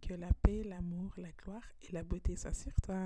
[0.00, 2.96] Que la paix, l'amour, la gloire et la beauté soient sur toi.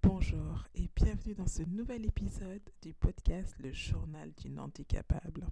[0.00, 5.48] Bonjour et bienvenue dans ce nouvel épisode du podcast Le Journal d'une handicapable.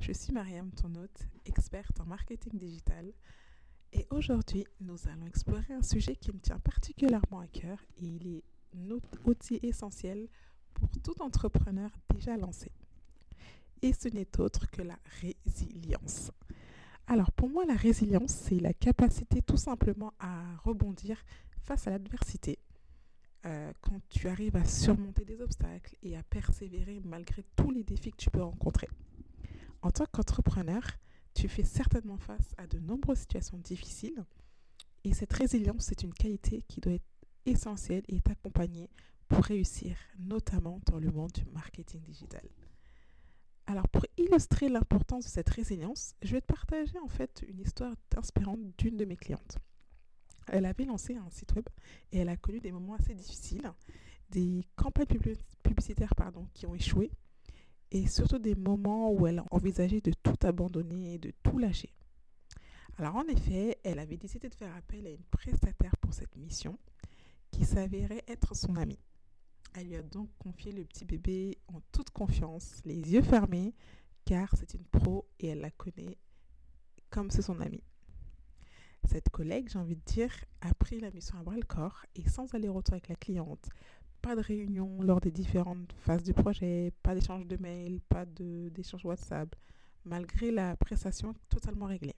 [0.00, 3.12] Je suis Mariam, ton hôte, experte en marketing digital.
[3.92, 8.26] Et aujourd'hui, nous allons explorer un sujet qui me tient particulièrement à cœur et il
[8.26, 10.28] est notre outil essentiel
[10.72, 12.72] pour tout entrepreneur déjà lancé.
[13.82, 16.32] Et ce n'est autre que la résilience.
[17.10, 21.24] Alors pour moi, la résilience, c'est la capacité tout simplement à rebondir
[21.62, 22.58] face à l'adversité.
[23.46, 28.10] Euh, quand tu arrives à surmonter des obstacles et à persévérer malgré tous les défis
[28.10, 28.88] que tu peux rencontrer.
[29.80, 30.82] En tant qu'entrepreneur,
[31.32, 34.22] tu fais certainement face à de nombreuses situations difficiles
[35.04, 37.08] et cette résilience, c'est une qualité qui doit être
[37.46, 38.90] essentielle et est accompagnée
[39.28, 42.46] pour réussir, notamment dans le monde du marketing digital.
[43.66, 47.94] Alors pour illustrer l'importance de cette résilience, je vais te partager en fait une histoire
[48.16, 49.58] inspirante d'une de mes clientes.
[50.48, 51.66] Elle avait lancé un site web
[52.12, 53.70] et elle a connu des moments assez difficiles,
[54.30, 55.18] des campagnes
[55.62, 57.10] publicitaires pardon, qui ont échoué
[57.90, 61.92] et surtout des moments où elle a envisagé de tout abandonner et de tout lâcher.
[62.96, 66.78] Alors en effet, elle avait décidé de faire appel à une prestataire pour cette mission
[67.50, 68.98] qui s'avérait être son amie.
[69.74, 73.74] Elle lui a donc confié le petit bébé en toute confiance, les yeux fermés,
[74.28, 76.18] car c'est une pro et elle la connaît
[77.08, 77.82] comme c'est son amie.
[79.04, 82.28] Cette collègue, j'ai envie de dire, a pris la mission à bras le corps et
[82.28, 83.70] sans aller-retour avec la cliente,
[84.20, 89.02] pas de réunion lors des différentes phases du projet, pas d'échange de mails, pas d'échange
[89.02, 89.56] WhatsApp,
[90.04, 92.16] malgré la prestation totalement réglée.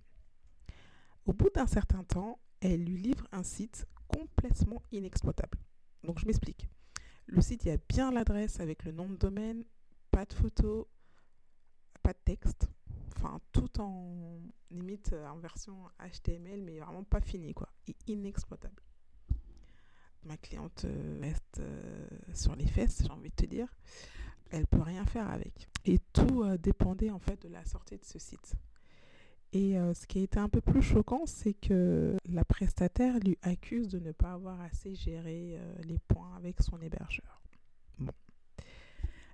[1.26, 5.58] Au bout d'un certain temps, elle lui livre un site complètement inexploitable.
[6.02, 6.68] Donc je m'explique.
[7.26, 9.62] Le site, il y a bien l'adresse avec le nom de domaine,
[10.10, 10.88] pas de photo,
[12.14, 12.68] texte.
[13.16, 17.68] Enfin, tout en limite en version HTML, mais vraiment pas fini, quoi.
[17.86, 18.82] Et inexploitable.
[20.24, 23.68] Ma cliente euh, reste euh, sur les fesses, j'ai envie de te dire.
[24.50, 25.68] Elle peut rien faire avec.
[25.86, 28.54] Et tout euh, dépendait en fait de la sortie de ce site.
[29.52, 33.88] Et ce qui a été un peu plus choquant, c'est que la prestataire lui accuse
[33.88, 37.39] de ne pas avoir assez géré les points avec son hébergeur.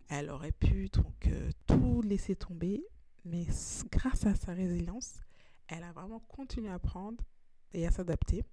[0.09, 1.29] Elle aurait pu donc
[1.67, 2.85] tout laisser tomber,
[3.25, 3.47] mais
[3.91, 5.21] grâce à sa résilience,
[5.69, 7.25] elle a vraiment continué à apprendre
[7.73, 8.45] et à s'adapter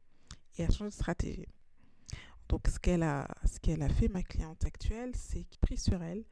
[0.58, 1.48] et à changer de stratégie.
[2.50, 6.02] Donc ce qu'elle a, ce qu'elle a fait, ma cliente actuelle, c'est qu'elle pris sur
[6.02, 6.24] elle.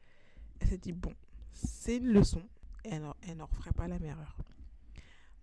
[0.60, 1.14] Elle s'est dit, bon,
[1.52, 2.42] c'est une leçon,
[2.84, 4.36] elle, elle n'en referait pas la même erreur.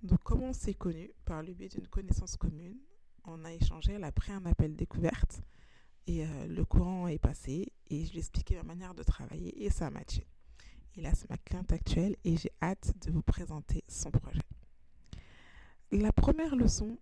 [0.01, 2.77] Donc, comme on s'est connu par le biais d'une connaissance commune,
[3.25, 5.41] on a échangé, elle a pris un appel découverte
[6.07, 9.63] et euh, le courant est passé et je lui ai expliqué ma manière de travailler
[9.63, 10.25] et ça a matché.
[10.95, 14.41] Et là, c'est ma cliente actuelle et j'ai hâte de vous présenter son projet.
[15.91, 16.99] La première leçon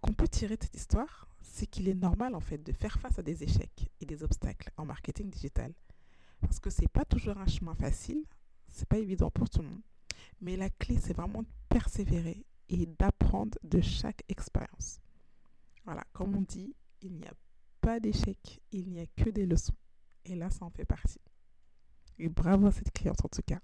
[0.00, 3.18] qu'on peut tirer de cette histoire, c'est qu'il est normal en fait de faire face
[3.18, 5.72] à des échecs et des obstacles en marketing digital.
[6.40, 8.24] Parce que c'est pas toujours un chemin facile,
[8.68, 9.82] c'est pas évident pour tout le monde.
[10.40, 15.00] Mais la clé, c'est vraiment de persévérer et d'apprendre de chaque expérience.
[15.84, 17.32] Voilà, comme on dit, il n'y a
[17.86, 19.76] pas d'échec, il n'y a que des leçons.
[20.24, 21.20] Et là, ça en fait partie.
[22.18, 23.60] Et bravo à cette cliente en tout cas.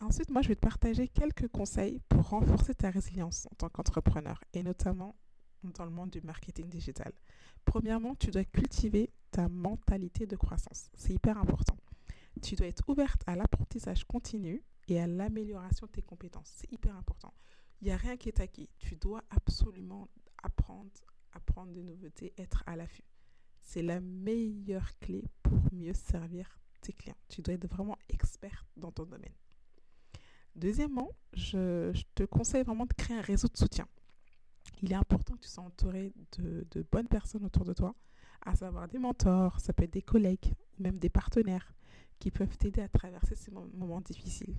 [0.00, 4.42] Ensuite, moi, je vais te partager quelques conseils pour renforcer ta résilience en tant qu'entrepreneur
[4.54, 5.14] et notamment
[5.62, 7.12] dans le monde du marketing digital.
[7.66, 10.88] Premièrement, tu dois cultiver ta mentalité de croissance.
[10.94, 11.76] C'est hyper important.
[12.40, 16.50] Tu dois être ouverte à l'apprentissage continu et à l'amélioration de tes compétences.
[16.56, 17.34] C'est hyper important.
[17.82, 18.70] Il n'y a rien qui est acquis.
[18.78, 20.08] Tu dois absolument
[20.42, 20.90] apprendre,
[21.32, 23.04] apprendre des nouveautés, être à l'affût.
[23.62, 27.16] C'est la meilleure clé pour mieux servir tes clients.
[27.28, 29.34] Tu dois être vraiment expert dans ton domaine.
[30.56, 33.86] Deuxièmement, je, te conseille vraiment de créer un réseau de soutien.
[34.82, 37.94] Il est important que tu sois entouré de, de bonnes personnes autour de toi,
[38.44, 41.72] à savoir des mentors, ça peut être des collègues, ou même des partenaires
[42.18, 44.56] qui peuvent t'aider à traverser ces moments difficiles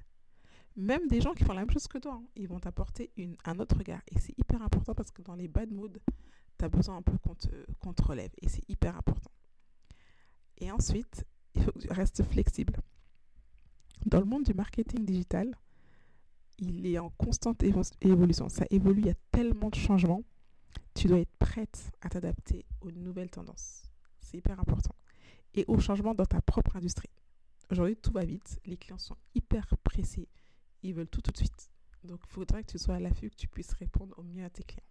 [0.76, 3.12] même des gens qui font la même chose que toi, hein, ils vont t'apporter
[3.46, 4.02] un autre regard.
[4.12, 6.00] Et c'est hyper important parce que dans les bad moods,
[6.58, 8.32] tu as besoin un peu qu'on te, relève.
[8.42, 9.32] Et c'est hyper important.
[10.58, 11.26] Et ensuite,
[11.56, 12.78] il faut que tu restes flexible.
[14.06, 15.56] Dans le monde du marketing digital,
[16.58, 17.64] il est en constante
[18.02, 18.50] évolution.
[18.50, 20.24] Ça évolue, il y a tellement de changements.
[20.96, 23.84] Tu dois être prête à t'adapter aux nouvelles tendances.
[24.20, 24.96] C'est hyper important.
[25.54, 27.10] Et aux changements dans ta propre industrie.
[27.70, 28.60] Aujourd'hui, tout va vite.
[28.66, 30.28] Les clients sont hyper pressés
[30.84, 31.70] ils veulent tout tout de suite.
[32.04, 34.50] Donc, il faudrait que tu sois à l'affût, que tu puisses répondre au mieux à
[34.50, 34.84] tes clients.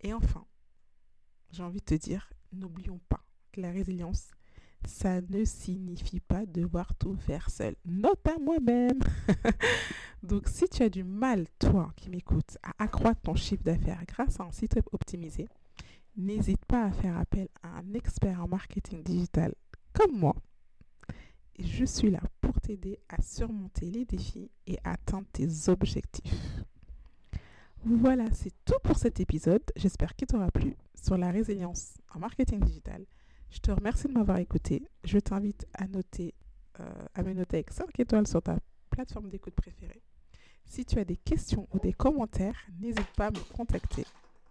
[0.00, 0.46] Et enfin,
[1.50, 4.30] j'ai envie de te dire, n'oublions pas que la résilience,
[4.86, 7.74] ça ne signifie pas devoir tout faire seul.
[7.84, 9.00] Note à moi-même.
[10.22, 14.40] Donc, si tu as du mal, toi qui m'écoutes, à accroître ton chiffre d'affaires grâce
[14.40, 15.48] à un site web optimisé,
[16.16, 19.54] n'hésite pas à faire appel à un expert en marketing digital
[19.92, 20.34] comme moi.
[21.58, 26.62] Je suis là pour t'aider à surmonter les défis et atteindre tes objectifs.
[27.84, 29.62] Voilà, c'est tout pour cet épisode.
[29.74, 33.04] J'espère qu'il t'aura plu sur la résilience en marketing digital.
[33.50, 34.84] Je te remercie de m'avoir écouté.
[35.04, 36.34] Je t'invite à noter,
[36.80, 38.58] euh, à me noter avec 5 étoiles sur ta
[38.90, 40.02] plateforme d'écoute préférée.
[40.64, 44.04] Si tu as des questions ou des commentaires, n'hésite pas à me contacter.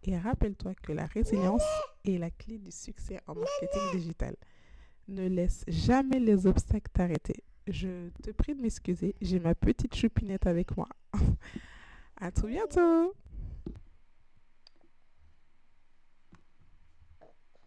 [0.03, 1.63] Et rappelle-toi que la résilience
[2.06, 4.36] est la clé du succès en marketing digital.
[5.07, 7.44] Ne laisse jamais les obstacles t'arrêter.
[7.68, 10.88] Je te prie de m'excuser, j'ai ma petite choupinette avec moi.
[12.18, 13.13] à tout bientôt!